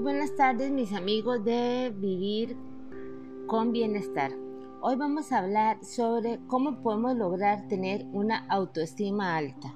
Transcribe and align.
Buenas 0.00 0.36
tardes 0.36 0.70
mis 0.70 0.92
amigos 0.92 1.44
de 1.44 1.92
Vivir 1.94 2.56
con 3.48 3.72
Bienestar. 3.72 4.30
Hoy 4.80 4.94
vamos 4.94 5.32
a 5.32 5.38
hablar 5.38 5.84
sobre 5.84 6.38
cómo 6.46 6.80
podemos 6.82 7.16
lograr 7.16 7.66
tener 7.66 8.06
una 8.12 8.46
autoestima 8.46 9.36
alta. 9.36 9.74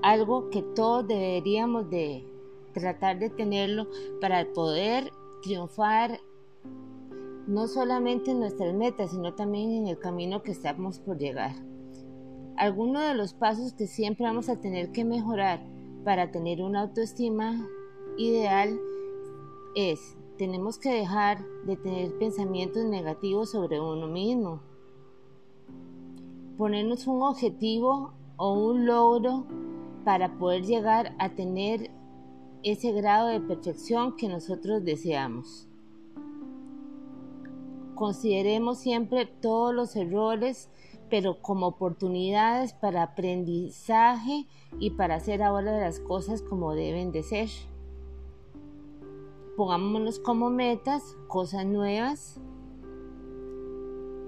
Algo 0.00 0.48
que 0.48 0.62
todos 0.62 1.08
deberíamos 1.08 1.90
de 1.90 2.24
tratar 2.72 3.18
de 3.18 3.30
tenerlo 3.30 3.88
para 4.20 4.46
poder 4.52 5.10
triunfar 5.42 6.20
no 7.48 7.66
solamente 7.66 8.30
en 8.30 8.38
nuestras 8.38 8.72
metas, 8.74 9.10
sino 9.10 9.34
también 9.34 9.72
en 9.72 9.88
el 9.88 9.98
camino 9.98 10.44
que 10.44 10.52
estamos 10.52 11.00
por 11.00 11.18
llegar. 11.18 11.56
Algunos 12.56 13.02
de 13.02 13.14
los 13.14 13.34
pasos 13.34 13.72
que 13.72 13.88
siempre 13.88 14.24
vamos 14.24 14.48
a 14.48 14.60
tener 14.60 14.92
que 14.92 15.04
mejorar 15.04 15.60
para 16.04 16.30
tener 16.30 16.62
una 16.62 16.82
autoestima 16.82 17.66
ideal 18.16 18.80
es, 19.74 20.16
tenemos 20.38 20.78
que 20.78 20.90
dejar 20.90 21.44
de 21.64 21.76
tener 21.76 22.16
pensamientos 22.18 22.84
negativos 22.84 23.50
sobre 23.50 23.80
uno 23.80 24.06
mismo. 24.06 24.60
Ponernos 26.56 27.06
un 27.06 27.22
objetivo 27.22 28.12
o 28.36 28.52
un 28.54 28.86
logro 28.86 29.46
para 30.04 30.38
poder 30.38 30.64
llegar 30.64 31.14
a 31.18 31.30
tener 31.30 31.90
ese 32.62 32.92
grado 32.92 33.28
de 33.28 33.40
perfección 33.40 34.16
que 34.16 34.28
nosotros 34.28 34.84
deseamos. 34.84 35.68
Consideremos 37.94 38.78
siempre 38.78 39.26
todos 39.26 39.74
los 39.74 39.94
errores 39.96 40.68
pero 41.10 41.40
como 41.40 41.68
oportunidades 41.68 42.72
para 42.72 43.02
aprendizaje 43.02 44.46
y 44.78 44.90
para 44.90 45.16
hacer 45.16 45.42
ahora 45.42 45.78
las 45.78 46.00
cosas 46.00 46.42
como 46.42 46.74
deben 46.74 47.12
de 47.12 47.22
ser. 47.22 47.48
Pongámonos 49.56 50.18
como 50.18 50.50
metas 50.50 51.16
cosas 51.28 51.64
nuevas. 51.64 52.40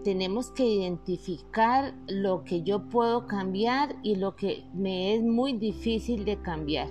Tenemos 0.04 0.52
que 0.52 0.64
identificar 0.64 1.94
lo 2.06 2.44
que 2.44 2.62
yo 2.62 2.88
puedo 2.88 3.26
cambiar 3.26 3.96
y 4.04 4.14
lo 4.14 4.36
que 4.36 4.64
me 4.72 5.14
es 5.14 5.22
muy 5.22 5.54
difícil 5.54 6.24
de 6.24 6.40
cambiar. 6.40 6.88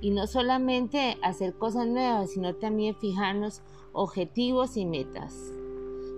Y 0.00 0.10
no 0.10 0.26
solamente 0.26 1.16
hacer 1.22 1.54
cosas 1.54 1.86
nuevas, 1.86 2.32
sino 2.32 2.56
también 2.56 2.96
fijarnos 2.96 3.62
objetivos 3.92 4.76
y 4.76 4.84
metas. 4.84 5.52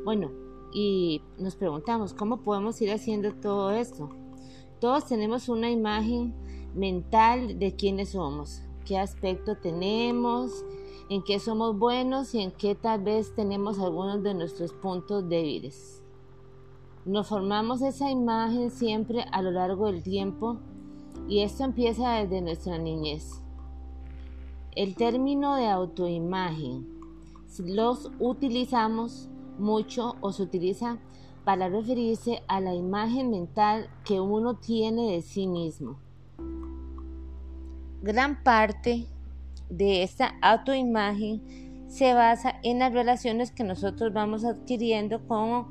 Bueno, 0.07 0.31
y 0.73 1.21
nos 1.39 1.55
preguntamos, 1.55 2.15
¿cómo 2.15 2.43
podemos 2.43 2.81
ir 2.81 2.91
haciendo 2.91 3.35
todo 3.35 3.73
esto? 3.73 4.09
Todos 4.81 5.07
tenemos 5.07 5.49
una 5.49 5.71
imagen 5.71 6.35
mental 6.75 7.59
de 7.59 7.77
quiénes 7.77 8.11
somos, 8.11 8.64
qué 8.85 8.99
aspecto 8.99 9.57
tenemos, 9.57 10.65
en 11.09 11.23
qué 11.23 11.39
somos 11.39 11.79
buenos 11.79 12.35
y 12.35 12.41
en 12.41 12.51
qué 12.51 12.75
tal 12.75 13.03
vez 13.03 13.35
tenemos 13.35 13.79
algunos 13.79 14.23
de 14.23 14.35
nuestros 14.35 14.73
puntos 14.73 15.29
débiles. 15.29 16.03
Nos 17.05 17.29
formamos 17.29 17.83
esa 17.83 18.11
imagen 18.11 18.71
siempre 18.71 19.25
a 19.31 19.43
lo 19.43 19.51
largo 19.51 19.87
del 19.87 20.03
tiempo 20.03 20.59
y 21.29 21.41
esto 21.41 21.65
empieza 21.65 22.15
desde 22.15 22.41
nuestra 22.41 22.79
niñez. 22.79 23.43
El 24.75 24.95
término 24.95 25.57
de 25.57 25.69
autoimagen 25.69 26.89
los 27.59 28.11
utilizamos 28.19 29.29
mucho 29.59 30.17
o 30.21 30.33
se 30.33 30.43
utiliza 30.43 30.99
para 31.45 31.69
referirse 31.69 32.43
a 32.49 32.61
la 32.61 32.75
imagen 32.75 33.31
mental 33.31 33.89
que 34.05 34.21
uno 34.21 34.55
tiene 34.55 35.13
de 35.13 35.23
sí 35.23 35.47
mismo. 35.47 36.04
Gran 38.05 38.43
parte 38.43 39.07
de 39.71 40.03
esta 40.03 40.35
autoimagen 40.43 41.87
se 41.89 42.13
basa 42.13 42.57
en 42.63 42.81
las 42.81 42.93
relaciones 42.93 43.51
que 43.51 43.65
nosotros 43.65 44.13
vamos 44.13 44.45
adquiriendo 44.45 45.27
con 45.27 45.69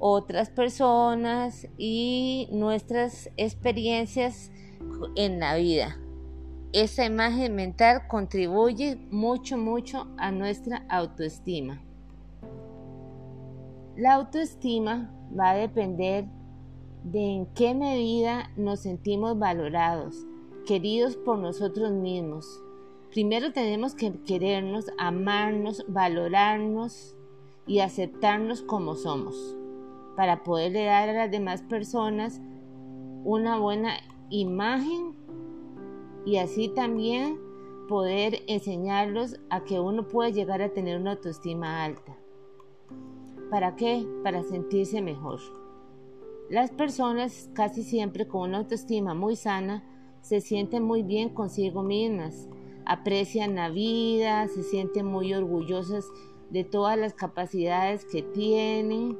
otras 0.00 0.50
personas 0.50 1.68
y 1.78 2.48
nuestras 2.50 3.30
experiencias 3.36 4.50
en 5.14 5.38
la 5.38 5.54
vida. 5.54 5.96
Esa 6.72 7.04
imagen 7.04 7.54
mental 7.54 8.08
contribuye 8.08 8.96
mucho, 9.12 9.56
mucho 9.56 10.08
a 10.18 10.32
nuestra 10.32 10.84
autoestima. 10.88 11.80
La 13.96 14.14
autoestima 14.14 15.14
va 15.38 15.50
a 15.50 15.56
depender 15.56 16.24
de 17.04 17.20
en 17.20 17.46
qué 17.54 17.76
medida 17.76 18.50
nos 18.56 18.80
sentimos 18.80 19.38
valorados, 19.38 20.26
queridos 20.64 21.16
por 21.16 21.38
nosotros 21.38 21.92
mismos. 21.92 22.62
Primero 23.10 23.52
tenemos 23.52 23.94
que 23.94 24.12
querernos, 24.24 24.86
amarnos, 24.98 25.84
valorarnos 25.88 27.16
y 27.66 27.80
aceptarnos 27.80 28.62
como 28.62 28.94
somos, 28.94 29.56
para 30.16 30.42
poderle 30.42 30.84
dar 30.84 31.08
a 31.08 31.12
las 31.12 31.30
demás 31.30 31.62
personas 31.62 32.40
una 33.24 33.58
buena 33.58 33.94
imagen 34.30 35.14
y 36.24 36.38
así 36.38 36.68
también 36.68 37.38
poder 37.88 38.42
enseñarlos 38.46 39.38
a 39.50 39.64
que 39.64 39.78
uno 39.78 40.08
puede 40.08 40.32
llegar 40.32 40.62
a 40.62 40.72
tener 40.72 40.98
una 40.98 41.12
autoestima 41.12 41.84
alta. 41.84 42.16
¿Para 43.50 43.76
qué? 43.76 44.06
Para 44.22 44.42
sentirse 44.42 45.02
mejor. 45.02 45.40
Las 46.48 46.70
personas 46.70 47.50
casi 47.52 47.82
siempre 47.82 48.26
con 48.26 48.48
una 48.48 48.58
autoestima 48.58 49.14
muy 49.14 49.36
sana 49.36 49.84
se 50.22 50.40
sienten 50.40 50.82
muy 50.82 51.02
bien 51.02 51.28
consigo 51.28 51.82
mismas, 51.82 52.48
aprecian 52.86 53.54
la 53.54 53.68
vida, 53.68 54.48
se 54.48 54.62
sienten 54.62 55.06
muy 55.06 55.34
orgullosas 55.34 56.06
de 56.50 56.64
todas 56.64 56.98
las 56.98 57.12
capacidades 57.12 58.04
que 58.06 58.22
tienen, 58.22 59.18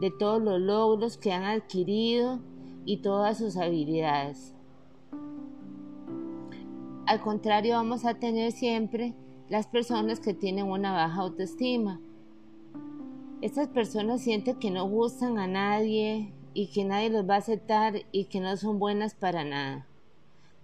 de 0.00 0.10
todos 0.10 0.42
los 0.42 0.60
logros 0.60 1.18
que 1.18 1.32
han 1.32 1.44
adquirido 1.44 2.40
y 2.86 2.98
todas 2.98 3.38
sus 3.38 3.56
habilidades. 3.56 4.54
Al 7.06 7.20
contrario, 7.20 7.74
vamos 7.74 8.06
a 8.06 8.14
tener 8.14 8.52
siempre 8.52 9.14
las 9.48 9.66
personas 9.66 10.20
que 10.20 10.32
tienen 10.32 10.66
una 10.66 10.92
baja 10.92 11.20
autoestima, 11.20 12.00
estas 13.44 13.68
personas 13.68 14.22
sienten 14.22 14.58
que 14.58 14.70
no 14.70 14.88
gustan 14.88 15.38
a 15.38 15.46
nadie 15.46 16.32
y 16.54 16.68
que 16.68 16.82
nadie 16.82 17.10
los 17.10 17.28
va 17.28 17.34
a 17.34 17.38
aceptar 17.38 18.06
y 18.10 18.24
que 18.24 18.40
no 18.40 18.56
son 18.56 18.78
buenas 18.78 19.14
para 19.14 19.44
nada. 19.44 19.86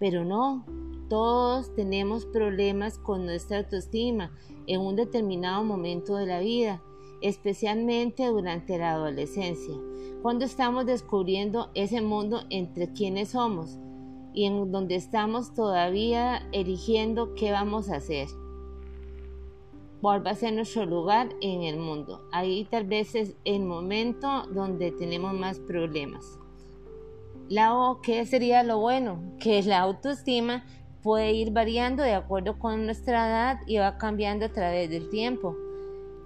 Pero 0.01 0.25
no, 0.25 0.65
todos 1.09 1.75
tenemos 1.75 2.25
problemas 2.25 2.97
con 2.97 3.25
nuestra 3.25 3.59
autoestima 3.59 4.35
en 4.65 4.81
un 4.81 4.95
determinado 4.95 5.63
momento 5.63 6.15
de 6.15 6.25
la 6.25 6.39
vida, 6.39 6.81
especialmente 7.21 8.25
durante 8.25 8.79
la 8.79 8.93
adolescencia, 8.93 9.75
cuando 10.23 10.43
estamos 10.43 10.87
descubriendo 10.87 11.69
ese 11.75 12.01
mundo 12.01 12.41
entre 12.49 12.91
quienes 12.91 13.29
somos 13.29 13.77
y 14.33 14.45
en 14.45 14.71
donde 14.71 14.95
estamos 14.95 15.53
todavía 15.53 16.49
eligiendo 16.51 17.35
qué 17.35 17.51
vamos 17.51 17.91
a 17.91 17.97
hacer 17.97 18.27
cuál 20.01 20.25
va 20.25 20.31
a 20.31 20.35
ser 20.35 20.53
nuestro 20.53 20.85
lugar 20.87 21.29
en 21.41 21.61
el 21.61 21.77
mundo. 21.77 22.27
Ahí 22.31 22.65
tal 22.69 22.87
vez 22.87 23.13
es 23.13 23.35
el 23.45 23.63
momento 23.63 24.47
donde 24.51 24.91
tenemos 24.91 25.33
más 25.33 25.59
problemas. 25.59 26.40
¿Qué 28.01 28.25
sería 28.25 28.63
lo 28.63 28.79
bueno? 28.79 29.21
Que 29.39 29.61
la 29.63 29.79
autoestima 29.79 30.63
puede 31.03 31.33
ir 31.33 31.51
variando 31.51 32.03
de 32.03 32.13
acuerdo 32.13 32.57
con 32.59 32.85
nuestra 32.85 33.27
edad 33.27 33.59
y 33.67 33.77
va 33.77 33.97
cambiando 33.97 34.45
a 34.45 34.49
través 34.49 34.89
del 34.89 35.09
tiempo. 35.09 35.55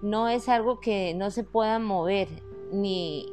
No 0.03 0.27
es 0.29 0.49
algo 0.49 0.79
que 0.79 1.13
no 1.15 1.31
se 1.31 1.43
pueda 1.43 1.79
mover 1.79 2.27
ni, 2.71 3.25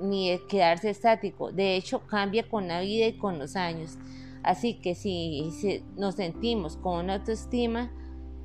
ni 0.00 0.38
quedarse 0.48 0.90
estático. 0.90 1.52
De 1.52 1.76
hecho, 1.76 2.00
cambia 2.06 2.48
con 2.48 2.66
la 2.66 2.80
vida 2.80 3.06
y 3.06 3.16
con 3.16 3.38
los 3.38 3.54
años. 3.54 3.96
Así 4.42 4.74
que 4.74 4.94
si 4.94 5.82
nos 5.96 6.16
sentimos 6.16 6.76
con 6.76 7.04
una 7.04 7.14
autoestima 7.14 7.90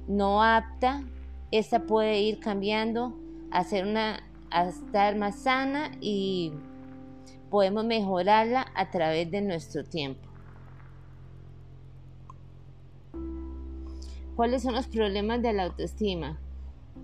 no 0.08 0.44
apta, 0.44 1.04
esta 1.52 1.86
puede 1.86 2.22
ir 2.22 2.40
cambiando 2.40 3.16
a, 3.52 3.64
ser 3.64 3.86
una, 3.86 4.22
a 4.52 4.66
estar 4.66 5.16
más 5.16 5.40
sana 5.40 5.92
y 6.02 6.54
podemos 7.52 7.86
mejorarla 7.86 8.66
a 8.74 8.90
través 8.90 9.30
de 9.30 9.42
nuestro 9.42 9.84
tiempo. 9.84 10.28
¿Cuáles 14.36 14.64
son 14.64 14.74
los 14.74 14.88
problemas 14.88 15.42
de 15.44 15.54
la 15.54 15.66
autoestima? 15.66 16.40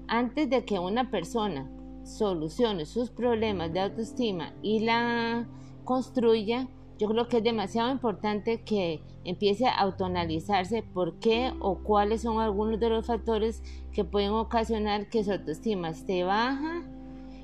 Antes 0.08 0.50
de 0.50 0.66
que 0.66 0.80
una 0.80 1.12
persona 1.12 1.70
solucione 2.04 2.86
sus 2.86 3.10
problemas 3.10 3.74
de 3.74 3.82
autoestima 3.82 4.54
y 4.64 4.80
la 4.80 5.46
construya, 5.84 6.68
yo 6.98 7.10
creo 7.10 7.28
que 7.28 7.38
es 7.38 7.44
demasiado 7.44 7.92
importante 7.92 8.64
que 8.64 9.02
empiece 9.26 9.68
a 9.68 9.78
autonalizarse 9.78 10.82
por 10.82 11.20
qué 11.20 11.54
o 11.60 11.80
cuáles 11.80 12.22
son 12.22 12.40
algunos 12.40 12.80
de 12.80 12.90
los 12.90 13.06
factores 13.06 13.62
que 13.92 14.06
pueden 14.06 14.32
ocasionar 14.32 15.10
que 15.10 15.26
su 15.26 15.34
autoestima 15.34 15.90
esté 15.90 16.24
baja 16.24 16.84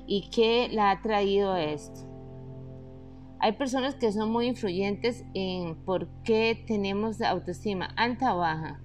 y 0.06 0.30
qué 0.30 0.68
la 0.72 0.90
ha 0.90 1.02
traído 1.02 1.52
a 1.52 1.62
esto. 1.62 2.13
Hay 3.44 3.52
personas 3.52 3.94
que 3.94 4.10
son 4.10 4.32
muy 4.32 4.46
influyentes 4.46 5.22
en 5.34 5.74
por 5.84 6.08
qué 6.24 6.64
tenemos 6.66 7.20
autoestima 7.20 7.90
alta 7.94 8.34
o 8.34 8.38
baja. 8.38 8.80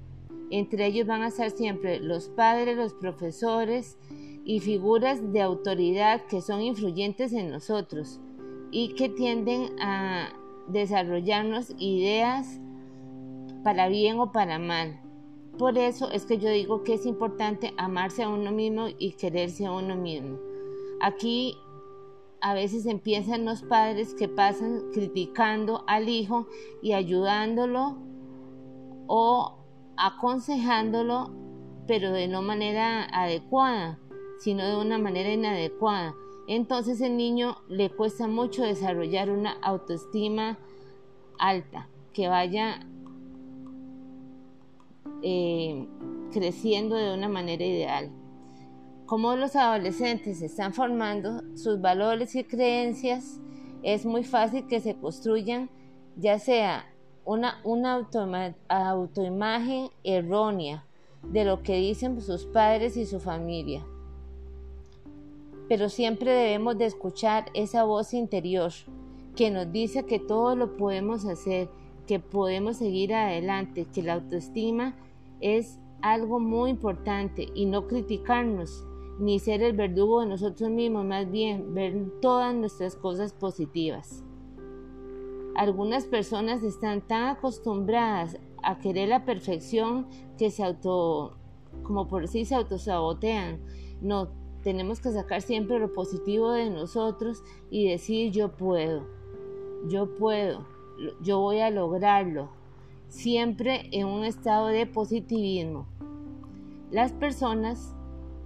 Entre 0.51 0.85
ellos 0.85 1.07
van 1.07 1.21
a 1.21 1.29
estar 1.29 1.49
siempre 1.49 2.01
los 2.01 2.27
padres, 2.27 2.75
los 2.75 2.93
profesores 2.93 3.97
y 4.43 4.59
figuras 4.59 5.31
de 5.31 5.41
autoridad 5.41 6.25
que 6.25 6.41
son 6.41 6.61
influyentes 6.61 7.31
en 7.31 7.51
nosotros 7.51 8.19
y 8.69 8.95
que 8.95 9.07
tienden 9.07 9.79
a 9.79 10.27
desarrollarnos 10.67 11.73
ideas 11.77 12.59
para 13.63 13.87
bien 13.87 14.19
o 14.19 14.33
para 14.33 14.59
mal. 14.59 14.99
Por 15.57 15.77
eso 15.77 16.11
es 16.11 16.25
que 16.25 16.37
yo 16.37 16.49
digo 16.49 16.83
que 16.83 16.95
es 16.95 17.05
importante 17.05 17.73
amarse 17.77 18.23
a 18.23 18.29
uno 18.29 18.51
mismo 18.51 18.87
y 18.97 19.13
quererse 19.13 19.67
a 19.67 19.71
uno 19.71 19.95
mismo. 19.95 20.37
Aquí 20.99 21.55
a 22.41 22.53
veces 22.53 22.85
empiezan 22.85 23.45
los 23.45 23.63
padres 23.63 24.13
que 24.13 24.27
pasan 24.27 24.91
criticando 24.93 25.83
al 25.87 26.09
hijo 26.09 26.47
y 26.81 26.93
ayudándolo 26.93 27.97
o 29.07 29.57
aconsejándolo, 29.97 31.31
pero 31.87 32.11
de 32.11 32.27
no 32.27 32.41
manera 32.41 33.05
adecuada, 33.05 33.99
sino 34.39 34.65
de 34.65 34.77
una 34.77 34.97
manera 34.97 35.31
inadecuada. 35.31 36.15
Entonces 36.47 37.01
el 37.01 37.17
niño 37.17 37.57
le 37.67 37.89
cuesta 37.89 38.27
mucho 38.27 38.63
desarrollar 38.63 39.29
una 39.29 39.51
autoestima 39.61 40.57
alta, 41.37 41.89
que 42.13 42.27
vaya 42.27 42.79
eh, 45.21 45.87
creciendo 46.31 46.95
de 46.95 47.13
una 47.13 47.27
manera 47.27 47.65
ideal. 47.65 48.11
Como 49.09 49.35
los 49.35 49.55
adolescentes 49.55 50.43
están 50.43 50.71
formando 50.71 51.41
sus 51.55 51.81
valores 51.81 52.35
y 52.35 52.43
creencias, 52.43 53.39
es 53.81 54.05
muy 54.05 54.23
fácil 54.23 54.67
que 54.67 54.81
se 54.81 54.95
construyan 54.95 55.71
ya 56.15 56.37
sea 56.37 56.85
una, 57.25 57.59
una 57.63 58.07
autoimagen 58.67 59.89
errónea 60.03 60.85
de 61.23 61.43
lo 61.43 61.63
que 61.63 61.77
dicen 61.77 62.21
sus 62.21 62.45
padres 62.45 62.97
y 62.97 63.07
su 63.07 63.19
familia. 63.19 63.83
Pero 65.67 65.89
siempre 65.89 66.31
debemos 66.31 66.77
de 66.77 66.85
escuchar 66.85 67.45
esa 67.55 67.85
voz 67.85 68.13
interior 68.13 68.71
que 69.35 69.49
nos 69.49 69.71
dice 69.71 70.05
que 70.05 70.19
todo 70.19 70.55
lo 70.55 70.77
podemos 70.77 71.25
hacer, 71.25 71.67
que 72.05 72.19
podemos 72.19 72.77
seguir 72.77 73.15
adelante, 73.15 73.87
que 73.91 74.03
la 74.03 74.13
autoestima 74.13 74.95
es 75.41 75.79
algo 76.03 76.39
muy 76.39 76.69
importante 76.69 77.47
y 77.55 77.65
no 77.65 77.87
criticarnos 77.87 78.85
ni 79.19 79.37
ser 79.39 79.61
el 79.61 79.73
verdugo 79.73 80.21
de 80.21 80.27
nosotros 80.27 80.69
mismos, 80.69 81.05
más 81.05 81.29
bien 81.29 81.73
ver 81.73 82.09
todas 82.21 82.55
nuestras 82.55 82.95
cosas 82.95 83.33
positivas. 83.33 84.23
Algunas 85.55 86.05
personas 86.05 86.63
están 86.63 87.01
tan 87.01 87.27
acostumbradas 87.27 88.37
a 88.63 88.79
querer 88.79 89.09
la 89.09 89.25
perfección 89.25 90.07
que 90.37 90.51
se 90.51 90.63
auto, 90.63 91.37
como 91.83 92.07
por 92.07 92.27
sí 92.29 92.45
se 92.45 92.55
autosabotean. 92.55 93.59
No, 94.01 94.29
tenemos 94.63 95.01
que 95.01 95.11
sacar 95.11 95.41
siempre 95.41 95.79
lo 95.79 95.91
positivo 95.91 96.51
de 96.51 96.69
nosotros 96.69 97.43
y 97.69 97.89
decir 97.89 98.31
yo 98.31 98.55
puedo, 98.55 99.05
yo 99.89 100.15
puedo, 100.15 100.65
yo 101.21 101.39
voy 101.39 101.59
a 101.59 101.69
lograrlo, 101.69 102.49
siempre 103.09 103.89
en 103.91 104.07
un 104.07 104.23
estado 104.23 104.67
de 104.67 104.85
positivismo. 104.85 105.87
Las 106.89 107.11
personas 107.11 107.93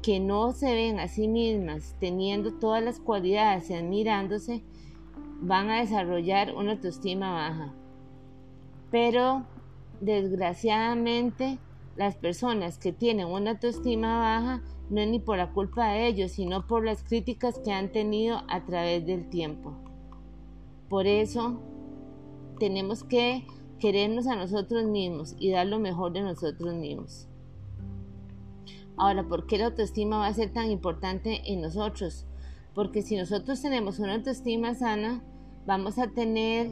que 0.04 0.20
no 0.20 0.52
se 0.52 0.76
ven 0.76 1.00
a 1.00 1.08
sí 1.08 1.30
mismas 1.30 1.96
teniendo 2.00 2.54
todas 2.54 2.84
las 2.84 3.00
cualidades 3.00 3.70
y 3.70 3.74
admirándose, 3.74 4.62
van 5.42 5.70
a 5.70 5.80
desarrollar 5.80 6.54
una 6.54 6.74
autoestima 6.74 7.32
baja. 7.32 7.74
Pero 8.92 9.46
desgraciadamente 10.02 11.58
las 11.96 12.16
personas 12.16 12.78
que 12.78 12.92
tienen 12.92 13.28
una 13.28 13.52
autoestima 13.52 14.20
baja 14.20 14.62
no 14.90 15.00
es 15.00 15.08
ni 15.08 15.20
por 15.20 15.38
la 15.38 15.54
culpa 15.54 15.88
de 15.88 16.08
ellos, 16.08 16.34
sino 16.34 16.68
por 16.68 16.84
las 16.84 17.02
críticas 17.04 17.58
que 17.60 17.72
han 17.72 17.92
tenido 17.92 18.42
a 18.50 18.66
través 18.66 19.06
del 19.06 19.30
tiempo. 19.30 19.74
Por 20.90 21.08
eso 21.08 21.62
tenemos 22.60 23.06
que 23.06 23.48
querernos 23.80 24.28
a 24.28 24.36
nosotros 24.36 24.84
mismos 24.84 25.36
y 25.40 25.52
dar 25.52 25.68
lo 25.68 25.80
mejor 25.80 26.12
de 26.12 26.22
nosotros 26.22 26.76
mismos. 26.76 27.30
Ahora, 28.98 29.28
¿por 29.28 29.48
qué 29.48 29.58
la 29.58 29.66
autoestima 29.66 30.20
va 30.20 30.28
a 30.28 30.34
ser 30.34 30.54
tan 30.54 30.70
importante 30.70 31.42
en 31.52 31.62
nosotros? 31.62 32.26
Porque 32.76 33.02
si 33.02 33.16
nosotros 33.16 33.62
tenemos 33.62 34.00
una 34.00 34.16
autoestima 34.16 34.76
sana, 34.76 35.24
vamos 35.66 35.98
a 35.98 36.08
tener 36.08 36.72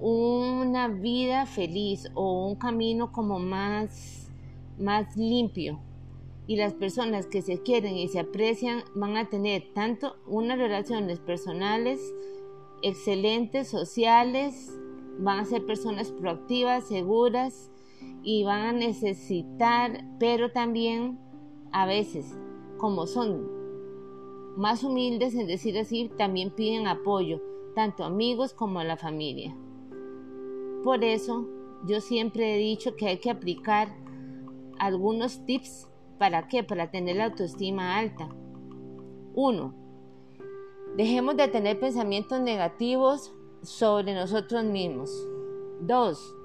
una 0.00 0.88
vida 0.88 1.46
feliz 1.46 2.10
o 2.14 2.46
un 2.46 2.56
camino 2.56 3.12
como 3.12 3.38
más, 3.38 4.28
más 4.78 5.16
limpio. 5.16 5.80
Y 6.46 6.56
las 6.56 6.74
personas 6.74 7.26
que 7.26 7.42
se 7.42 7.62
quieren 7.62 7.96
y 7.96 8.08
se 8.08 8.20
aprecian 8.20 8.82
van 8.96 9.16
a 9.16 9.28
tener 9.28 9.72
tanto 9.72 10.16
unas 10.26 10.58
relaciones 10.58 11.20
personales 11.20 12.00
excelentes, 12.82 13.68
sociales, 13.68 14.72
van 15.18 15.38
a 15.38 15.44
ser 15.44 15.64
personas 15.66 16.10
proactivas, 16.10 16.88
seguras 16.88 17.70
y 18.22 18.44
van 18.44 18.60
a 18.60 18.72
necesitar, 18.72 20.04
pero 20.18 20.52
también 20.52 21.18
a 21.72 21.86
veces, 21.86 22.36
como 22.78 23.06
son 23.06 23.48
más 24.56 24.84
humildes 24.84 25.34
en 25.34 25.46
decir 25.46 25.78
así, 25.78 26.10
también 26.16 26.50
piden 26.50 26.86
apoyo, 26.86 27.40
tanto 27.74 28.04
amigos 28.04 28.52
como 28.52 28.80
a 28.80 28.84
la 28.84 28.96
familia. 28.96 29.56
Por 30.84 31.04
eso, 31.04 31.46
yo 31.86 32.00
siempre 32.00 32.54
he 32.54 32.58
dicho 32.58 32.96
que 32.96 33.06
hay 33.06 33.18
que 33.18 33.30
aplicar 33.30 33.94
algunos 34.78 35.44
tips 35.46 35.88
para 36.18 36.48
qué, 36.48 36.62
para 36.62 36.90
tener 36.90 37.16
la 37.16 37.26
autoestima 37.26 37.96
alta. 37.98 38.28
1. 39.34 39.74
Dejemos 40.96 41.36
de 41.36 41.48
tener 41.48 41.78
pensamientos 41.78 42.40
negativos 42.40 43.32
sobre 43.62 44.14
nosotros 44.14 44.64
mismos. 44.64 45.10
2. 45.82 46.36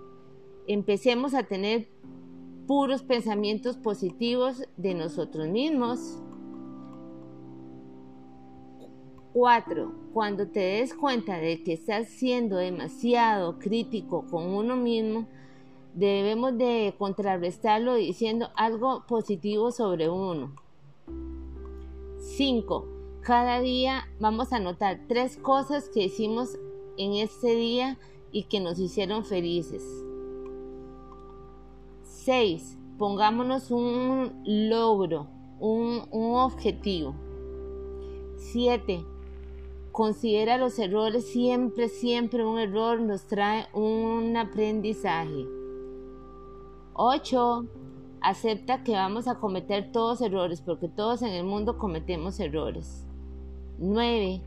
Empecemos 0.68 1.34
a 1.34 1.44
tener 1.44 1.88
puros 2.66 3.04
pensamientos 3.04 3.78
positivos 3.78 4.64
de 4.78 4.96
nosotros 4.96 5.48
mismos. 5.48 6.20
4. 9.34 9.92
Cuando 10.14 10.48
te 10.48 10.62
des 10.62 10.94
cuenta 10.94 11.38
de 11.38 11.62
que 11.62 11.74
estás 11.74 12.08
siendo 12.08 12.58
demasiado 12.58 13.60
crítico 13.60 14.26
con 14.32 14.46
uno 14.46 14.76
mismo, 14.76 15.28
debemos 15.94 16.58
de 16.58 16.96
contrarrestarlo 16.98 17.96
diciendo 17.96 18.50
algo 18.56 19.06
positivo 19.08 19.72
sobre 19.72 20.10
uno. 20.10 20.56
5. 22.20 22.88
Cada 23.22 23.60
día 23.60 24.08
vamos 24.20 24.52
a 24.54 24.60
notar 24.60 25.02
tres 25.08 25.38
cosas 25.38 25.90
que 25.90 26.06
hicimos 26.06 26.58
en 26.98 27.14
este 27.14 27.56
día 27.56 27.98
y 28.32 28.44
que 28.44 28.60
nos 28.60 28.80
hicieron 28.80 29.26
felices. 29.26 29.84
6. 32.26 32.80
Pongámonos 32.98 33.70
un 33.70 34.42
logro, 34.46 35.28
un, 35.60 36.02
objetivo. 36.12 37.14
7. 38.38 39.06
Considera 39.92 40.58
los 40.58 40.80
errores, 40.80 41.32
siempre, 41.32 41.88
siempre 41.88 42.44
un 42.44 42.58
error 42.58 43.00
nos 43.00 43.28
trae 43.28 43.68
un 43.74 44.36
aprendizaje. 44.38 45.46
8. 46.96 47.66
Acepta 48.22 48.84
que 48.84 48.94
vamos 48.94 49.28
a 49.28 49.36
cometer 49.36 49.92
todos 49.92 50.20
errores, 50.22 50.62
porque 50.62 50.88
todos 50.88 51.22
en 51.22 51.30
el 51.30 51.44
mundo 51.44 51.78
cometemos 51.78 52.40
errores. 52.40 53.06
9 53.78 54.42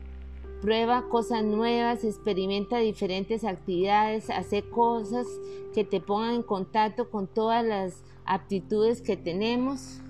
Prueba 0.61 1.07
cosas 1.07 1.45
nuevas, 1.45 2.03
experimenta 2.03 2.79
diferentes 2.79 3.45
actividades, 3.45 4.29
hace 4.29 4.61
cosas 4.61 5.25
que 5.73 5.85
te 5.85 6.01
pongan 6.01 6.35
en 6.35 6.43
contacto 6.43 7.09
con 7.09 7.27
todas 7.27 7.65
las 7.65 8.03
aptitudes 8.25 9.01
que 9.01 9.15
tenemos. 9.15 10.01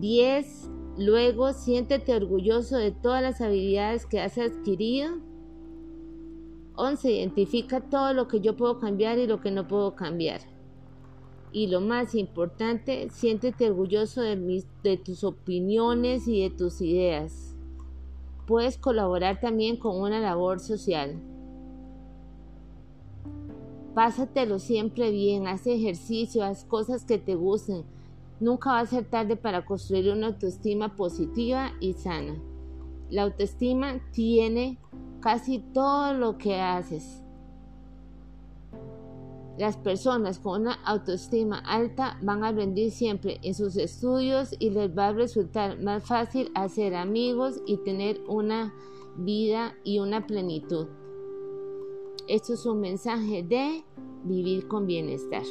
10. 0.00 0.70
Luego 0.96 1.52
siéntete 1.52 2.16
orgulloso 2.16 2.78
de 2.78 2.90
todas 2.90 3.22
las 3.22 3.42
habilidades 3.42 4.06
que 4.06 4.20
has 4.20 4.38
adquirido. 4.38 5.18
11. 6.76 7.12
Identifica 7.12 7.80
todo 7.80 8.14
lo 8.14 8.26
que 8.26 8.40
yo 8.40 8.56
puedo 8.56 8.78
cambiar 8.78 9.18
y 9.18 9.26
lo 9.26 9.42
que 9.42 9.50
no 9.50 9.68
puedo 9.68 9.94
cambiar. 9.96 10.40
Y 11.52 11.66
lo 11.66 11.82
más 11.82 12.14
importante, 12.14 13.10
siéntete 13.10 13.68
orgulloso 13.68 14.22
de, 14.22 14.64
de 14.82 14.96
tus 14.96 15.24
opiniones 15.24 16.26
y 16.26 16.42
de 16.42 16.50
tus 16.50 16.80
ideas 16.80 17.47
puedes 18.48 18.78
colaborar 18.78 19.40
también 19.40 19.76
con 19.76 20.00
una 20.00 20.20
labor 20.20 20.58
social. 20.58 21.20
Pásatelo 23.94 24.58
siempre 24.58 25.10
bien, 25.10 25.46
haz 25.46 25.66
ejercicio, 25.66 26.42
haz 26.42 26.64
cosas 26.64 27.04
que 27.04 27.18
te 27.18 27.34
gusten. 27.34 27.84
Nunca 28.40 28.70
va 28.70 28.80
a 28.80 28.86
ser 28.86 29.04
tarde 29.04 29.36
para 29.36 29.66
construir 29.66 30.10
una 30.10 30.28
autoestima 30.28 30.96
positiva 30.96 31.72
y 31.78 31.92
sana. 31.92 32.40
La 33.10 33.24
autoestima 33.24 34.00
tiene 34.12 34.78
casi 35.20 35.58
todo 35.58 36.14
lo 36.14 36.38
que 36.38 36.58
haces. 36.58 37.22
Las 39.58 39.76
personas 39.76 40.38
con 40.38 40.62
una 40.62 40.74
autoestima 40.84 41.58
alta 41.58 42.16
van 42.22 42.44
a 42.44 42.52
rendir 42.52 42.92
siempre 42.92 43.40
en 43.42 43.54
sus 43.54 43.76
estudios 43.76 44.54
y 44.60 44.70
les 44.70 44.96
va 44.96 45.08
a 45.08 45.12
resultar 45.12 45.80
más 45.80 46.04
fácil 46.06 46.52
hacer 46.54 46.94
amigos 46.94 47.60
y 47.66 47.78
tener 47.78 48.20
una 48.28 48.72
vida 49.16 49.74
y 49.82 49.98
una 49.98 50.28
plenitud. 50.28 50.86
Esto 52.28 52.54
es 52.54 52.66
un 52.66 52.80
mensaje 52.80 53.42
de 53.42 53.82
vivir 54.22 54.68
con 54.68 54.86
bienestar. 54.86 55.42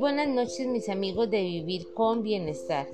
Buenas 0.00 0.28
noches 0.28 0.66
mis 0.66 0.88
amigos 0.88 1.30
de 1.30 1.42
Vivir 1.42 1.92
con 1.92 2.22
Bienestar. 2.22 2.88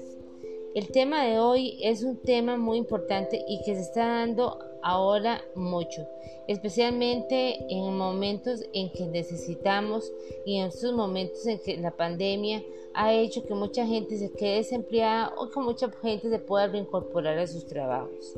El 0.74 0.88
tema 0.88 1.24
de 1.24 1.38
hoy 1.38 1.78
es 1.80 2.02
un 2.02 2.16
tema 2.16 2.56
muy 2.56 2.78
importante 2.78 3.44
y 3.46 3.62
que 3.62 3.76
se 3.76 3.82
está 3.82 4.06
dando 4.06 4.58
ahora 4.82 5.40
mucho, 5.54 6.04
especialmente 6.48 7.64
en 7.68 7.96
momentos 7.96 8.64
en 8.72 8.90
que 8.90 9.06
necesitamos 9.06 10.12
y 10.44 10.56
en 10.56 10.66
estos 10.66 10.92
momentos 10.94 11.46
en 11.46 11.60
que 11.60 11.76
la 11.76 11.92
pandemia 11.92 12.64
ha 12.92 13.14
hecho 13.14 13.46
que 13.46 13.54
mucha 13.54 13.86
gente 13.86 14.18
se 14.18 14.32
quede 14.32 14.56
desempleada 14.56 15.32
o 15.38 15.48
que 15.48 15.60
mucha 15.60 15.88
gente 16.02 16.28
se 16.28 16.40
pueda 16.40 16.66
reincorporar 16.66 17.38
a 17.38 17.46
sus 17.46 17.66
trabajos. 17.66 18.34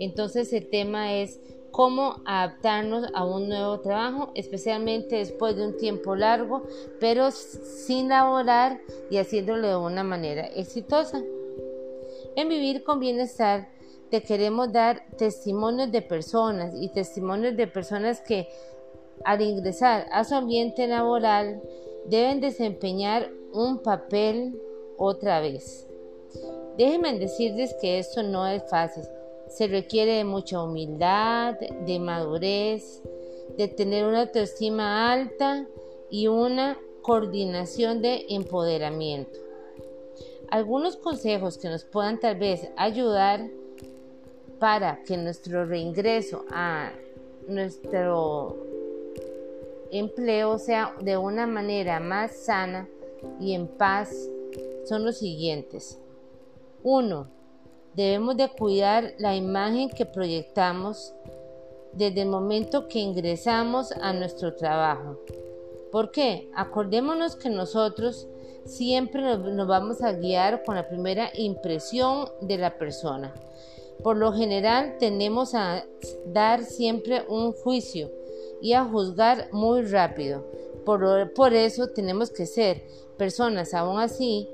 Entonces 0.00 0.52
el 0.52 0.68
tema 0.68 1.14
es 1.14 1.38
cómo 1.70 2.16
adaptarnos 2.24 3.06
a 3.14 3.24
un 3.24 3.48
nuevo 3.48 3.80
trabajo, 3.80 4.30
especialmente 4.34 5.16
después 5.16 5.56
de 5.56 5.66
un 5.66 5.76
tiempo 5.76 6.16
largo, 6.16 6.64
pero 7.00 7.30
sin 7.30 8.08
laborar 8.08 8.80
y 9.10 9.18
haciéndolo 9.18 9.68
de 9.68 9.76
una 9.76 10.02
manera 10.02 10.46
exitosa. 10.46 11.22
En 12.36 12.48
vivir 12.48 12.84
con 12.84 13.00
bienestar 13.00 13.68
te 14.10 14.22
queremos 14.22 14.72
dar 14.72 15.04
testimonios 15.16 15.92
de 15.92 16.02
personas 16.02 16.74
y 16.74 16.88
testimonios 16.88 17.56
de 17.56 17.66
personas 17.66 18.20
que 18.20 18.48
al 19.24 19.42
ingresar 19.42 20.06
a 20.12 20.24
su 20.24 20.34
ambiente 20.34 20.86
laboral 20.86 21.60
deben 22.06 22.40
desempeñar 22.40 23.30
un 23.52 23.82
papel 23.82 24.58
otra 24.96 25.40
vez. 25.40 25.86
Déjenme 26.76 27.18
decirles 27.18 27.74
que 27.80 27.98
esto 27.98 28.22
no 28.22 28.46
es 28.46 28.62
fácil. 28.70 29.04
Se 29.48 29.66
requiere 29.66 30.12
de 30.12 30.24
mucha 30.24 30.62
humildad, 30.62 31.58
de 31.58 31.98
madurez, 31.98 33.02
de 33.56 33.68
tener 33.68 34.04
una 34.04 34.22
autoestima 34.22 35.12
alta 35.12 35.66
y 36.10 36.26
una 36.26 36.78
coordinación 37.02 38.02
de 38.02 38.26
empoderamiento. 38.28 39.38
Algunos 40.50 40.96
consejos 40.96 41.58
que 41.58 41.68
nos 41.68 41.84
puedan 41.84 42.20
tal 42.20 42.38
vez 42.38 42.68
ayudar 42.76 43.48
para 44.58 45.02
que 45.02 45.16
nuestro 45.16 45.64
reingreso 45.64 46.44
a 46.50 46.92
nuestro 47.46 48.56
empleo 49.90 50.58
sea 50.58 50.94
de 51.00 51.16
una 51.16 51.46
manera 51.46 52.00
más 52.00 52.36
sana 52.36 52.88
y 53.40 53.54
en 53.54 53.66
paz 53.66 54.10
son 54.84 55.04
los 55.04 55.18
siguientes. 55.18 55.98
1 56.82 57.37
Debemos 57.98 58.36
de 58.36 58.48
cuidar 58.48 59.14
la 59.18 59.34
imagen 59.34 59.90
que 59.90 60.06
proyectamos 60.06 61.12
desde 61.92 62.22
el 62.22 62.28
momento 62.28 62.86
que 62.86 63.00
ingresamos 63.00 63.90
a 63.90 64.12
nuestro 64.12 64.54
trabajo. 64.54 65.18
¿Por 65.90 66.12
qué? 66.12 66.48
Acordémonos 66.54 67.34
que 67.34 67.50
nosotros 67.50 68.28
siempre 68.64 69.20
nos, 69.22 69.66
vamos 69.66 70.00
a 70.00 70.12
guiar 70.12 70.62
con 70.62 70.76
la 70.76 70.88
primera 70.88 71.32
impresión 71.34 72.28
de 72.40 72.58
la 72.58 72.78
persona. 72.78 73.34
Por 74.04 74.16
lo 74.16 74.32
general 74.32 74.94
tendemos 75.00 75.56
a 75.56 75.84
dar 76.24 76.62
siempre 76.62 77.24
un 77.28 77.52
juicio 77.52 78.12
y 78.62 78.74
a 78.74 78.84
juzgar 78.84 79.48
muy 79.50 79.82
rápido. 79.82 80.46
Por, 80.84 81.32
por 81.32 81.52
eso 81.52 81.88
tenemos 81.88 82.30
que 82.30 82.46
ser 82.46 82.80
personas 83.16 83.74
aún 83.74 83.98
así 83.98 84.48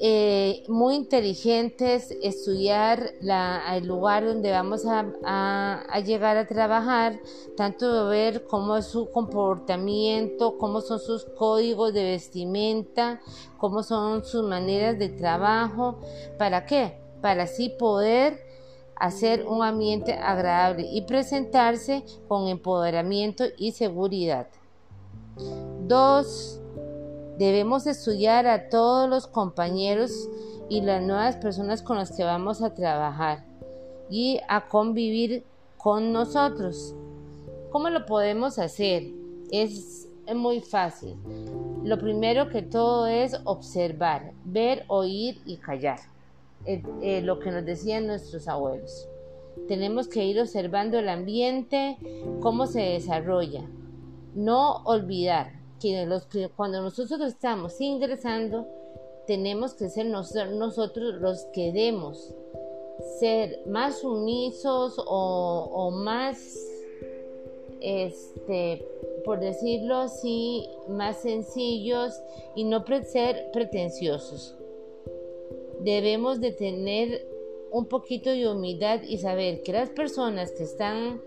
eh, 0.00 0.64
muy 0.68 0.96
inteligentes, 0.96 2.10
estudiar 2.22 3.12
el 3.20 3.86
lugar 3.86 4.24
donde 4.24 4.50
vamos 4.50 4.84
a, 4.86 5.84
llegar 6.04 6.36
a 6.36 6.46
trabajar, 6.46 7.20
tanto 7.56 8.08
ver 8.08 8.44
cómo 8.46 8.76
es 8.76 8.86
su 8.86 9.10
comportamiento, 9.10 10.58
cómo 10.58 10.80
son 10.80 10.98
sus 10.98 11.24
códigos 11.24 11.94
de 11.94 12.04
vestimenta, 12.04 13.20
cómo 13.56 13.82
son 13.82 14.24
sus 14.24 14.42
maneras 14.42 14.98
de 14.98 15.10
trabajo, 15.10 16.00
¿para 16.38 16.66
qué? 16.66 16.98
Para 17.20 17.44
así 17.44 17.68
poder 17.68 18.42
hacer 18.96 19.46
un 19.46 19.62
ambiente 19.62 20.12
agradable 20.14 20.88
y 20.90 21.02
presentarse 21.02 22.04
con 22.26 22.48
empoderamiento 22.48 23.44
y 23.56 23.72
seguridad. 23.72 24.48
Dos, 25.86 26.60
Debemos 27.38 27.86
estudiar 27.86 28.46
a 28.46 28.68
todos 28.68 29.08
los 29.08 29.26
compañeros 29.26 30.28
y 30.68 30.80
las 30.80 31.02
nuevas 31.02 31.36
personas 31.36 31.82
con 31.82 31.96
las 31.96 32.16
que 32.16 32.24
vamos 32.24 32.62
a 32.62 32.74
trabajar 32.74 33.44
y 34.08 34.40
a 34.48 34.68
convivir 34.68 35.44
con 35.76 36.12
nosotros. 36.12 36.94
¿Cómo 37.70 37.90
lo 37.90 38.06
podemos 38.06 38.58
hacer? 38.58 39.04
Es 39.50 40.08
muy 40.32 40.60
fácil. 40.60 41.16
Lo 41.82 41.98
primero 41.98 42.48
que 42.48 42.62
todo 42.62 43.06
es 43.06 43.36
observar, 43.44 44.32
ver, 44.44 44.84
oír 44.88 45.42
y 45.44 45.56
callar. 45.56 45.98
Eh, 46.66 46.82
eh, 47.02 47.20
lo 47.20 47.40
que 47.40 47.50
nos 47.50 47.64
decían 47.64 48.06
nuestros 48.06 48.48
abuelos. 48.48 49.08
Tenemos 49.68 50.08
que 50.08 50.24
ir 50.24 50.40
observando 50.40 50.98
el 50.98 51.08
ambiente, 51.08 51.98
cómo 52.40 52.66
se 52.66 52.80
desarrolla. 52.80 53.62
No 54.34 54.76
olvidar, 54.84 55.52
cuando 56.56 56.80
nosotros 56.82 57.20
estamos 57.20 57.80
ingresando, 57.80 58.66
tenemos 59.26 59.74
que 59.74 59.88
ser 59.88 60.06
nosotros 60.06 61.14
los 61.20 61.44
que 61.52 61.72
demos 61.72 62.34
ser 63.18 63.62
más 63.66 64.00
sumisos 64.00 64.94
o, 65.06 65.90
más, 65.90 66.36
este, 67.80 68.86
por 69.24 69.40
decirlo 69.40 69.96
así, 69.96 70.68
más 70.88 71.22
sencillos 71.22 72.12
y 72.54 72.64
no 72.64 72.84
ser 73.04 73.50
pretenciosos. 73.52 74.56
Debemos 75.80 76.40
de 76.40 76.52
tener 76.52 77.26
un 77.70 77.86
poquito 77.86 78.30
de 78.30 78.48
humildad 78.48 79.02
y 79.02 79.18
saber 79.18 79.62
que 79.62 79.72
las 79.72 79.90
personas 79.90 80.52
que 80.52 80.62
están 80.62 81.20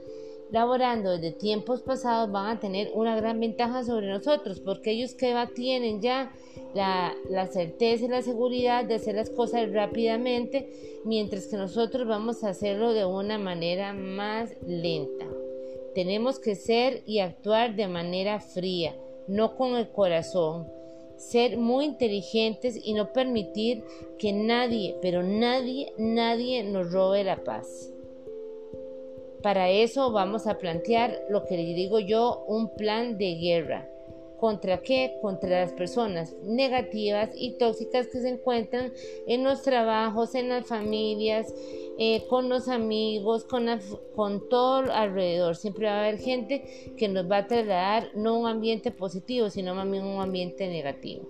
laborando 0.51 1.12
desde 1.12 1.32
tiempos 1.32 1.82
pasados 1.82 2.32
van 2.32 2.58
a 2.58 2.60
tener 2.60 2.92
una 2.94 3.16
gran 3.16 3.39
ventaja 3.39 3.84
sobre 3.84 4.08
nosotros, 4.08 4.60
porque 4.60 4.92
ellos 4.92 5.13
que 5.13 5.36
tienen 5.56 6.01
ya 6.01 6.32
la, 6.74 7.13
la, 7.30 7.48
certeza 7.48 8.06
y 8.06 8.08
la 8.08 8.22
seguridad 8.22 8.86
de 8.86 8.96
hacer 8.96 9.16
las 9.16 9.30
cosas 9.30 9.72
rápidamente, 9.72 11.01
mientras 11.06 11.48
que 11.48 11.58
nosotros 11.58 12.08
vamos 12.08 12.44
a 12.44 12.50
hacerlo 12.50 12.94
de 12.94 13.06
una 13.06 13.38
manera 13.38 13.94
más 13.94 14.56
lenta. 14.66 15.25
Tenemos 15.94 16.39
que 16.39 16.56
ser 16.56 17.01
y 17.06 17.20
actuar 17.20 17.75
de 17.75 17.88
manera 17.88 18.39
fría, 18.39 18.96
no 19.27 19.56
con 19.56 19.75
el 19.75 19.89
corazón. 19.89 20.68
Ser 21.18 21.58
muy 21.58 21.86
inteligentes 21.86 22.80
y 22.82 22.94
no 22.94 23.12
permitir 23.12 23.84
que 24.20 24.32
nadie, 24.32 24.96
pero 25.01 25.24
nadie, 25.24 25.92
nadie 25.98 26.63
nos 26.63 26.92
robe 26.92 27.24
la 27.24 27.44
paz. 27.44 27.92
Para 29.41 29.70
eso 29.70 30.12
vamos 30.12 30.48
a 30.48 30.58
plantear 30.58 31.20
lo 31.29 31.46
que 31.46 31.58
le 31.58 31.74
digo 31.74 32.00
yo, 32.00 32.44
un 32.48 32.70
plan 32.75 33.17
de 33.17 33.36
guerra. 33.36 33.88
¿Contra 34.39 34.77
qué? 34.82 35.17
Contra 35.22 35.62
las 35.62 35.74
personas 35.74 36.36
negativas 36.44 37.32
y 37.36 37.58
tóxicas 37.58 38.08
que 38.08 38.20
se 38.20 38.29
encuentran 38.29 38.94
en 39.25 39.44
los 39.44 39.63
trabajos, 39.63 40.36
en 40.36 40.50
las 40.50 40.67
familias, 40.67 41.51
eh, 41.98 42.24
con 42.29 42.48
los 42.48 42.67
amigos, 42.67 43.46
con, 43.46 43.67
con 44.15 44.48
todo 44.48 44.91
alrededor. 44.91 45.56
Siempre 45.56 45.88
va 45.88 45.94
a 45.94 46.00
haber 46.01 46.20
gente 46.20 46.94
que 46.98 47.08
nos 47.08 47.29
va 47.29 47.38
a 47.38 47.48
trasladar 47.48 48.12
no 48.13 48.39
un 48.39 48.48
ambiente 48.48 48.91
positivo, 48.91 49.50
sino 49.50 49.74
más 49.74 49.89
bien 49.89 50.03
un 50.03 50.22
ambiente 50.22 50.67
negativo. 50.67 51.24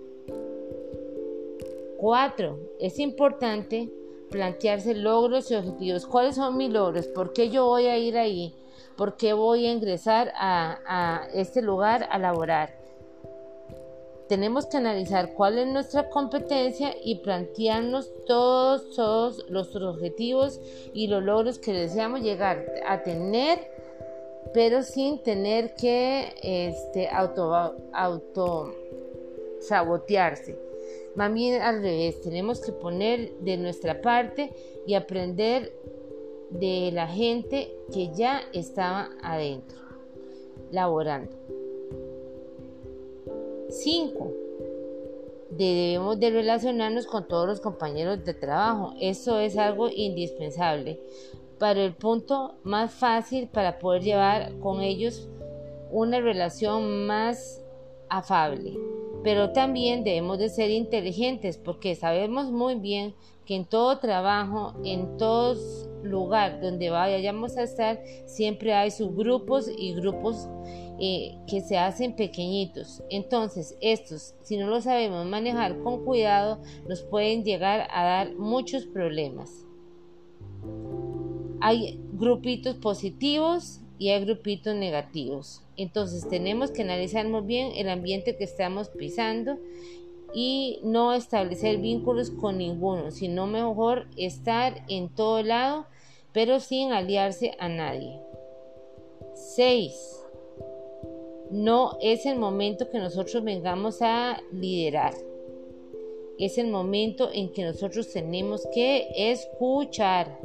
Cuatro, 1.96 2.58
es 2.78 2.98
importante 2.98 3.88
plantearse 4.30 4.94
logros 4.94 5.50
y 5.50 5.54
objetivos. 5.54 6.06
¿Cuáles 6.06 6.36
son 6.36 6.56
mis 6.56 6.70
logros? 6.70 7.06
¿Por 7.06 7.32
qué 7.32 7.50
yo 7.50 7.66
voy 7.66 7.86
a 7.86 7.98
ir 7.98 8.16
ahí? 8.16 8.54
¿Por 8.96 9.16
qué 9.16 9.32
voy 9.32 9.66
a 9.66 9.72
ingresar 9.72 10.32
a, 10.36 11.26
este 11.34 11.62
lugar 11.62 12.08
a 12.10 12.18
laborar? 12.18 12.76
Tenemos 14.28 14.66
que 14.66 14.76
analizar 14.76 15.32
cuál 15.32 15.58
es 15.58 15.66
nuestra 15.66 16.10
competencia 16.10 16.94
y 17.02 17.16
plantearnos 17.16 18.10
todos, 18.26 18.94
todos 18.94 19.46
los 19.48 19.74
objetivos 19.74 20.60
y 20.92 21.06
los 21.06 21.22
logros 21.22 21.58
que 21.58 21.72
deseamos 21.72 22.20
llegar 22.20 22.66
a 22.86 23.02
tener 23.02 23.78
pero 24.52 24.82
sin 24.82 25.22
tener 25.22 25.74
que 25.74 26.34
este, 26.42 27.08
auto, 27.08 27.76
auto 27.92 28.74
sabotearse. 29.60 30.67
Más 31.18 31.34
bien 31.34 31.60
al 31.60 31.82
revés, 31.82 32.20
tenemos 32.20 32.60
que 32.60 32.70
poner 32.70 33.32
de 33.40 33.56
nuestra 33.56 34.00
parte 34.00 34.54
y 34.86 34.94
aprender 34.94 35.72
de 36.50 36.92
la 36.92 37.08
gente 37.08 37.74
que 37.92 38.14
ya 38.14 38.42
estaba 38.52 39.10
adentro, 39.20 39.78
laborando. 40.70 41.32
5. 43.68 44.32
Debemos 45.50 46.20
de 46.20 46.30
relacionarnos 46.30 47.08
con 47.08 47.26
todos 47.26 47.48
los 47.48 47.60
compañeros 47.60 48.24
de 48.24 48.34
trabajo. 48.34 48.94
Eso 49.00 49.40
es 49.40 49.58
algo 49.58 49.88
indispensable 49.88 51.00
para 51.58 51.82
el 51.82 51.96
punto 51.96 52.54
más 52.62 52.94
fácil 52.94 53.48
para 53.48 53.80
poder 53.80 54.02
llevar 54.02 54.56
con 54.60 54.82
ellos 54.82 55.28
una 55.90 56.20
relación 56.20 57.08
más 57.08 57.60
afable. 58.08 58.97
Pero 59.22 59.52
también 59.52 60.04
debemos 60.04 60.38
de 60.38 60.48
ser 60.48 60.70
inteligentes 60.70 61.58
porque 61.58 61.94
sabemos 61.94 62.50
muy 62.50 62.76
bien 62.76 63.14
que 63.44 63.56
en 63.56 63.64
todo 63.64 63.98
trabajo, 63.98 64.74
en 64.84 65.16
todo 65.16 65.56
lugar 66.02 66.60
donde 66.60 66.90
vayamos 66.90 67.56
a 67.56 67.62
estar, 67.62 68.00
siempre 68.26 68.74
hay 68.74 68.90
subgrupos 68.90 69.68
y 69.68 69.94
grupos 69.94 70.48
eh, 71.00 71.38
que 71.46 71.60
se 71.60 71.78
hacen 71.78 72.14
pequeñitos. 72.14 73.02
Entonces, 73.08 73.76
estos, 73.80 74.34
si 74.42 74.56
no 74.56 74.66
los 74.66 74.84
sabemos 74.84 75.24
manejar 75.26 75.78
con 75.78 76.04
cuidado, 76.04 76.60
nos 76.88 77.02
pueden 77.02 77.44
llegar 77.44 77.88
a 77.90 78.04
dar 78.04 78.34
muchos 78.34 78.84
problemas. 78.84 79.64
Hay 81.60 81.98
grupitos 82.12 82.76
positivos 82.76 83.80
y 83.98 84.10
hay 84.10 84.24
grupitos 84.24 84.74
negativos. 84.74 85.62
Entonces 85.76 86.28
tenemos 86.28 86.70
que 86.70 86.82
analizar 86.82 87.26
muy 87.26 87.42
bien 87.42 87.72
el 87.74 87.88
ambiente 87.88 88.36
que 88.36 88.44
estamos 88.44 88.88
pisando 88.88 89.58
y 90.34 90.80
no 90.82 91.14
establecer 91.14 91.78
vínculos 91.78 92.30
con 92.30 92.58
ninguno, 92.58 93.10
sino 93.10 93.46
mejor 93.46 94.06
estar 94.16 94.84
en 94.88 95.08
todo 95.08 95.42
lado, 95.42 95.86
pero 96.32 96.60
sin 96.60 96.92
aliarse 96.92 97.52
a 97.58 97.68
nadie. 97.68 98.20
6. 99.56 100.24
No 101.50 101.96
es 102.02 102.26
el 102.26 102.38
momento 102.38 102.90
que 102.90 102.98
nosotros 102.98 103.42
vengamos 103.42 104.02
a 104.02 104.40
liderar. 104.52 105.14
Es 106.38 106.58
el 106.58 106.68
momento 106.68 107.30
en 107.32 107.52
que 107.52 107.64
nosotros 107.64 108.12
tenemos 108.12 108.66
que 108.72 109.08
escuchar 109.16 110.38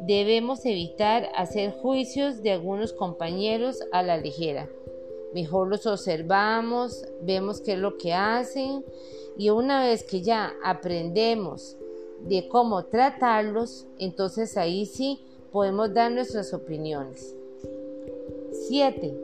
Debemos 0.00 0.64
evitar 0.64 1.28
hacer 1.34 1.72
juicios 1.72 2.42
de 2.42 2.52
algunos 2.52 2.92
compañeros 2.92 3.78
a 3.92 4.02
la 4.02 4.16
ligera. 4.16 4.68
Mejor 5.34 5.68
los 5.68 5.86
observamos, 5.86 7.04
vemos 7.22 7.60
qué 7.60 7.72
es 7.72 7.78
lo 7.78 7.98
que 7.98 8.14
hacen 8.14 8.84
y 9.36 9.50
una 9.50 9.84
vez 9.84 10.04
que 10.04 10.22
ya 10.22 10.54
aprendemos 10.64 11.76
de 12.20 12.48
cómo 12.48 12.84
tratarlos, 12.84 13.86
entonces 13.98 14.56
ahí 14.56 14.86
sí 14.86 15.20
podemos 15.52 15.92
dar 15.92 16.12
nuestras 16.12 16.54
opiniones. 16.54 17.34
7. 18.68 19.14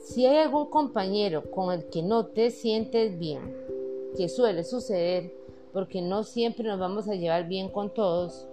Si 0.00 0.26
hay 0.26 0.38
algún 0.38 0.66
compañero 0.66 1.50
con 1.50 1.72
el 1.72 1.84
que 1.86 2.02
no 2.02 2.26
te 2.26 2.50
sientes 2.50 3.18
bien, 3.18 3.56
que 4.16 4.28
suele 4.28 4.64
suceder 4.64 5.32
porque 5.72 6.00
no 6.00 6.24
siempre 6.24 6.66
nos 6.68 6.78
vamos 6.78 7.08
a 7.08 7.14
llevar 7.14 7.48
bien 7.48 7.68
con 7.68 7.92
todos, 7.92 8.46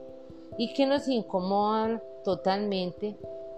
y 0.58 0.74
que 0.74 0.86
nos 0.86 1.08
incomodan 1.08 2.02
totalmente, 2.24 3.16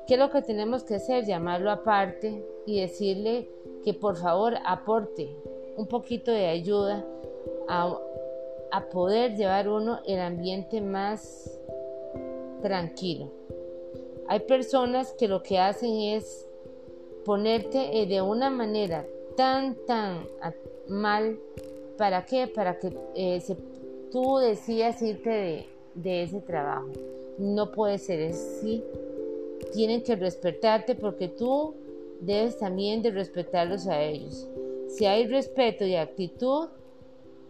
¿qué 0.08 0.16
es 0.16 0.20
lo 0.20 0.30
que 0.30 0.42
tenemos 0.42 0.84
que 0.84 0.96
hacer? 0.96 1.26
Llamarlo 1.26 1.72
aparte 1.72 2.46
y 2.66 2.82
decirle 2.82 3.50
que 3.84 3.94
por 3.94 4.18
favor 4.18 4.56
aporte 4.66 5.36
un 5.78 5.88
poquito 5.88 6.32
de 6.32 6.48
ayuda 6.48 7.06
a, 7.68 7.98
a 8.72 8.90
poder 8.90 9.36
llevar 9.36 9.68
uno 9.70 10.00
el 10.06 10.20
ambiente 10.20 10.82
más 10.82 11.60
tranquilo. 12.62 13.32
Hay 14.28 14.40
personas 14.40 15.14
que 15.14 15.28
lo 15.28 15.44
que 15.44 15.60
hacen 15.60 16.00
es 16.02 16.48
ponerte 17.26 18.02
eh, 18.02 18.06
de 18.08 18.22
una 18.22 18.50
manera 18.50 19.06
tan, 19.36 19.76
tan 19.86 20.28
mal. 20.88 21.40
¿Para 21.98 22.26
qué? 22.26 22.48
Para 22.48 22.78
que 22.80 22.98
eh, 23.16 23.42
tú 24.12 24.38
decías 24.38 25.02
irte 25.02 25.30
de, 25.30 25.75
de 25.96 26.24
ese 26.24 26.42
trabajo. 26.42 26.90
No 27.38 27.72
puede 27.72 27.98
ser 27.98 28.32
así. 28.32 28.84
Tienen 29.74 30.04
que 30.04 30.16
respetarte 30.16 30.96
porque 30.96 31.28
tú 31.28 31.74
debes 32.22 32.58
también 32.58 33.02
de 33.02 33.12
respetarlos 33.12 33.88
a 33.88 34.02
ellos. 34.02 34.48
Si 34.90 35.06
hay 35.06 35.28
respeto 35.28 35.86
y 35.86 35.96
actitud, 35.96 36.68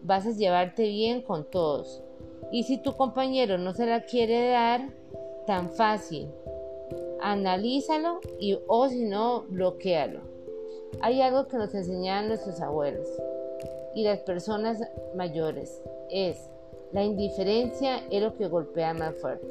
vas 0.01 0.25
a 0.25 0.31
llevarte 0.31 0.83
bien 0.83 1.21
con 1.21 1.43
todos. 1.43 2.01
Y 2.51 2.63
si 2.63 2.77
tu 2.77 2.95
compañero 2.95 3.57
no 3.57 3.73
se 3.73 3.85
la 3.85 4.05
quiere 4.05 4.49
dar, 4.49 4.89
tan 5.45 5.69
fácil, 5.69 6.27
analízalo 7.21 8.19
y 8.39 8.57
o 8.67 8.89
si 8.89 9.05
no, 9.05 9.45
bloquealo. 9.49 10.21
Hay 11.01 11.21
algo 11.21 11.47
que 11.47 11.57
nos 11.57 11.73
enseñaban 11.73 12.27
nuestros 12.27 12.61
abuelos 12.61 13.07
y 13.93 14.03
las 14.03 14.19
personas 14.19 14.79
mayores. 15.15 15.81
Es 16.09 16.49
la 16.95 17.03
indiferencia 17.03 18.07
es 18.09 18.23
lo 18.23 18.37
que 18.37 18.47
golpea 18.47 18.93
más 18.93 19.17
fuerte. 19.17 19.45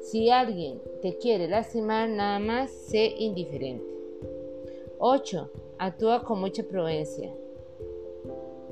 Si 0.00 0.30
alguien 0.30 0.80
te 1.02 1.18
quiere 1.18 1.46
lastimar, 1.46 2.08
nada 2.08 2.38
más 2.38 2.70
sé 2.70 3.14
indiferente. 3.18 3.84
8. 4.98 5.50
Actúa 5.76 6.24
con 6.24 6.40
mucha 6.40 6.62
prudencia. 6.62 7.34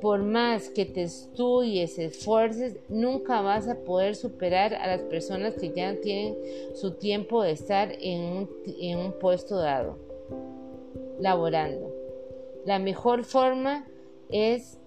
Por 0.01 0.23
más 0.23 0.69
que 0.69 0.85
te 0.85 1.03
estudies, 1.03 1.99
esfuerces, 1.99 2.79
nunca 2.89 3.41
vas 3.41 3.67
a 3.67 3.77
poder 3.83 4.15
superar 4.15 4.73
a 4.73 4.87
las 4.87 5.01
personas 5.03 5.53
que 5.53 5.71
ya 5.71 5.95
tienen 6.01 6.35
su 6.73 6.95
tiempo 6.95 7.43
de 7.43 7.51
estar 7.51 7.91
en 7.99 8.21
un, 8.21 8.49
en 8.65 8.97
un 8.97 9.11
puesto 9.19 9.55
dado, 9.55 9.99
laborando. 11.19 11.93
La 12.65 12.79
mejor 12.79 13.23
forma 13.23 13.87
es 14.29 14.78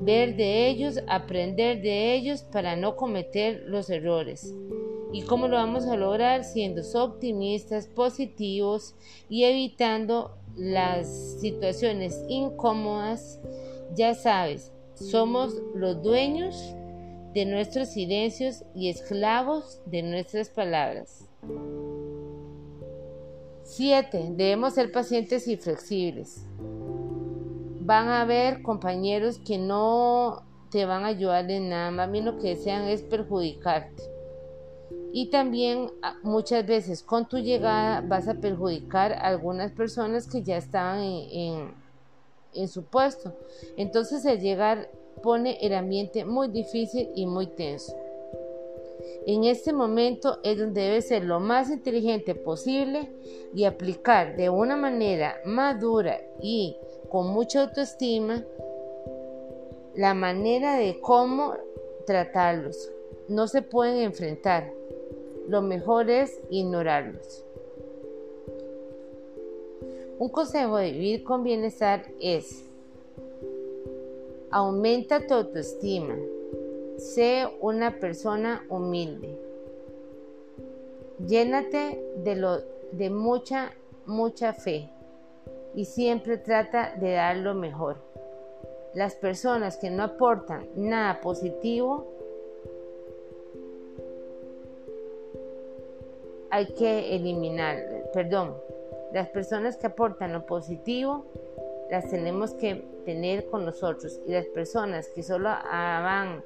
ver 0.00 0.36
de 0.36 0.68
ellos, 0.68 1.00
aprender 1.08 1.82
de 1.82 2.14
ellos 2.14 2.42
para 2.42 2.76
no 2.76 2.96
cometer 2.96 3.64
los 3.66 3.90
errores. 3.90 4.54
¿Y 5.12 5.22
cómo 5.22 5.48
lo 5.48 5.56
vamos 5.56 5.86
a 5.86 5.96
lograr? 5.96 6.44
Siendo 6.44 6.82
optimistas, 6.94 7.86
positivos 7.88 8.94
y 9.28 9.44
evitando 9.44 10.36
las 10.56 11.40
situaciones 11.40 12.24
incómodas. 12.28 13.40
Ya 13.94 14.14
sabes, 14.14 14.72
somos 14.94 15.54
los 15.74 16.02
dueños 16.02 16.56
de 17.34 17.44
nuestros 17.44 17.88
silencios 17.88 18.64
y 18.74 18.88
esclavos 18.88 19.80
de 19.86 20.02
nuestras 20.02 20.48
palabras. 20.48 21.28
7. 23.64 24.32
Debemos 24.36 24.74
ser 24.74 24.90
pacientes 24.92 25.46
y 25.48 25.56
flexibles 25.56 26.44
van 27.90 28.06
a 28.06 28.20
haber 28.20 28.62
compañeros 28.62 29.40
que 29.44 29.58
no 29.58 30.44
te 30.70 30.86
van 30.86 31.02
a 31.02 31.08
ayudar 31.08 31.50
en 31.50 31.70
nada, 31.70 31.90
más 31.90 32.08
bien 32.08 32.24
lo 32.24 32.38
que 32.38 32.50
desean 32.50 32.84
es 32.84 33.02
perjudicarte. 33.02 34.04
Y 35.12 35.30
también 35.30 35.90
ah, 36.00 36.14
muchas 36.22 36.64
veces 36.64 37.02
con 37.02 37.28
tu 37.28 37.38
llegada 37.38 38.00
vas 38.00 38.28
a 38.28 38.34
perjudicar 38.34 39.12
a 39.12 39.26
algunas 39.26 39.72
personas 39.72 40.28
que 40.28 40.44
ya 40.44 40.56
estaban 40.56 41.00
en, 41.00 41.74
en 42.54 42.68
su 42.68 42.84
puesto. 42.84 43.34
Entonces 43.76 44.24
el 44.24 44.38
llegar 44.38 44.88
pone 45.20 45.58
el 45.60 45.74
ambiente 45.74 46.24
muy 46.24 46.46
difícil 46.46 47.08
y 47.16 47.26
muy 47.26 47.48
tenso. 47.48 47.92
En 49.26 49.42
este 49.42 49.72
momento 49.72 50.38
es 50.44 50.56
donde 50.56 50.82
debe 50.82 51.02
ser 51.02 51.24
lo 51.24 51.40
más 51.40 51.70
inteligente 51.70 52.36
posible 52.36 53.10
y 53.52 53.64
aplicar 53.64 54.36
de 54.36 54.48
una 54.48 54.76
manera 54.76 55.40
madura 55.44 56.20
y 56.40 56.76
con 57.10 57.26
mucha 57.26 57.62
autoestima 57.62 58.44
la 59.96 60.14
manera 60.14 60.76
de 60.76 61.00
cómo 61.00 61.54
tratarlos. 62.06 62.90
No 63.28 63.48
se 63.48 63.62
pueden 63.62 63.96
enfrentar. 63.98 64.72
Lo 65.48 65.60
mejor 65.60 66.08
es 66.08 66.40
ignorarlos. 66.50 67.44
Un 70.18 70.28
consejo 70.28 70.76
de 70.76 70.92
vivir 70.92 71.24
con 71.24 71.42
bienestar 71.42 72.04
es 72.20 72.64
aumenta 74.50 75.26
tu 75.26 75.34
autoestima. 75.34 76.16
Sé 76.96 77.48
una 77.60 77.98
persona 77.98 78.64
humilde. 78.68 79.36
Llénate 81.26 82.00
de, 82.22 82.36
lo, 82.36 82.60
de 82.92 83.10
mucha, 83.10 83.72
mucha 84.06 84.52
fe 84.52 84.90
y 85.74 85.84
siempre 85.84 86.38
trata 86.38 86.94
de 86.96 87.12
dar 87.12 87.36
lo 87.36 87.54
mejor. 87.54 87.96
Las 88.94 89.14
personas 89.14 89.76
que 89.76 89.90
no 89.90 90.02
aportan 90.02 90.68
nada 90.74 91.20
positivo 91.20 92.06
hay 96.50 96.66
que 96.74 97.14
eliminarlas. 97.14 98.08
perdón, 98.12 98.56
las 99.12 99.28
personas 99.28 99.76
que 99.76 99.86
aportan 99.86 100.32
lo 100.32 100.46
positivo 100.46 101.24
las 101.90 102.08
tenemos 102.08 102.54
que 102.54 102.84
tener 103.04 103.46
con 103.46 103.64
nosotros 103.64 104.20
y 104.26 104.32
las 104.32 104.46
personas 104.46 105.08
que 105.08 105.22
solo 105.22 105.44
van 105.48 106.42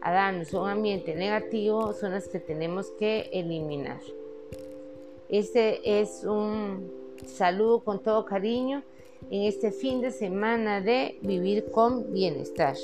a 0.00 0.12
darnos 0.12 0.52
un 0.54 0.68
ambiente 0.68 1.14
negativo 1.14 1.92
son 1.92 2.12
las 2.12 2.28
que 2.28 2.40
tenemos 2.40 2.90
que 2.92 3.28
eliminar. 3.32 4.00
Este 5.28 6.00
es 6.00 6.24
un 6.24 7.05
saludo 7.24 7.80
con 7.80 8.02
todo 8.02 8.24
cariño 8.24 8.82
en 9.30 9.42
este 9.42 9.72
fin 9.72 10.00
de 10.00 10.10
semana 10.10 10.80
de 10.80 11.18
vivir 11.22 11.70
con 11.70 12.12
bienestar. 12.12 12.76